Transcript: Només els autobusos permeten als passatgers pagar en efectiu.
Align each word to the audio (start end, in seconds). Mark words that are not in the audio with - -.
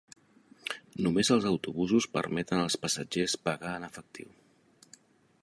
Només 1.07 1.29
els 1.35 1.45
autobusos 1.49 2.07
permeten 2.15 2.63
als 2.63 2.79
passatgers 2.87 3.37
pagar 3.45 3.77
en 3.83 3.87
efectiu. 3.91 4.35